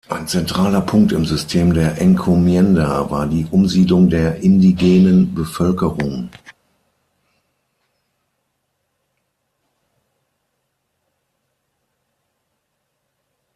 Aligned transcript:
Ein 0.09 0.27
zentraler 0.27 0.81
Punkt 0.81 1.11
im 1.11 1.25
System 1.27 1.75
der 1.75 2.01
Encomienda 2.01 3.11
war 3.11 3.27
die 3.27 3.45
Umsiedlung 3.51 4.09
der 4.09 4.37
indigenen 4.37 5.35
Bevölkerung. 5.35 6.29